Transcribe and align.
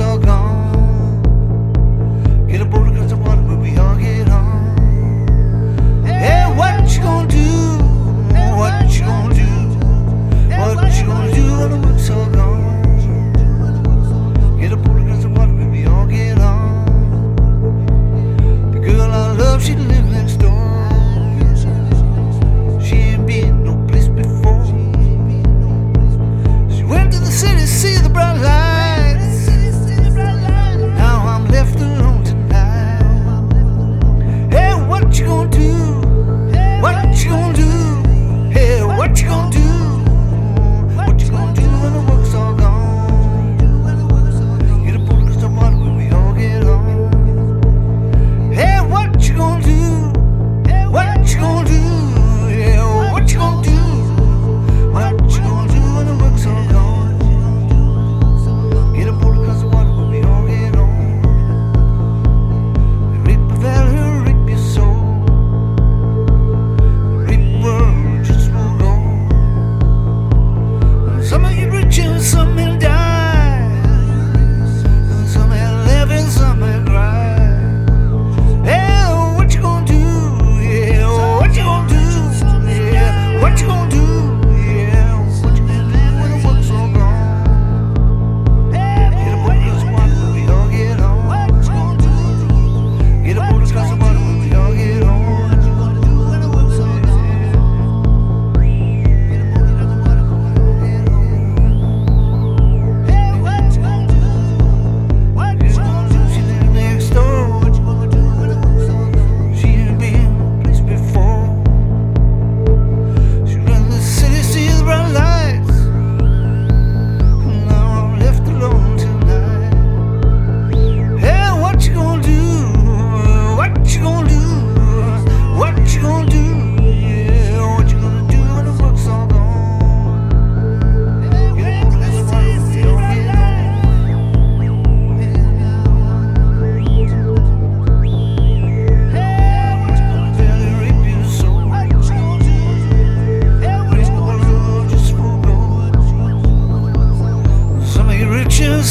all 0.00 0.18
gone. 0.18 0.31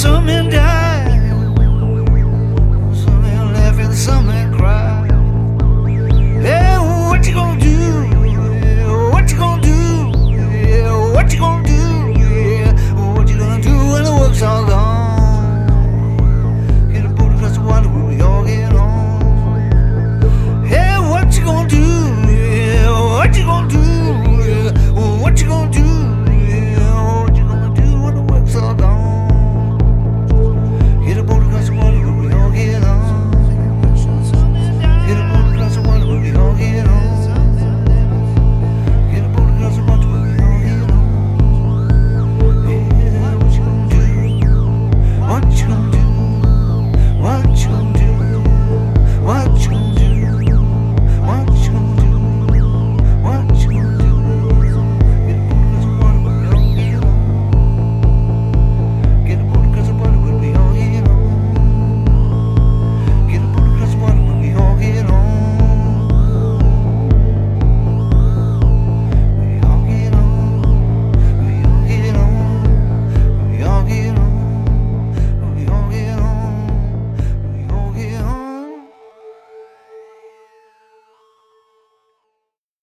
Some 0.02 0.26
may 0.26 0.61